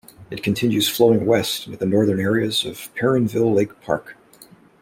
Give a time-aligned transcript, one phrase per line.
[0.31, 4.17] It continues flowing west into the northern areas of Perrineville Lake Park.